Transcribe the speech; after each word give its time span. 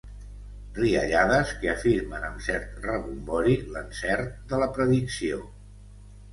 Riallades 0.77 1.51
que 1.59 1.69
afirmen 1.73 2.25
amb 2.31 2.41
cert 2.47 2.81
rebombori 2.87 3.61
l'encert 3.77 4.35
de 4.55 4.65
la 4.65 4.73
predicció. 4.81 5.47